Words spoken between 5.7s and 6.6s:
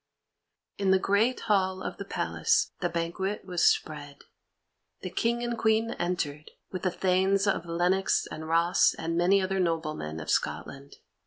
entered,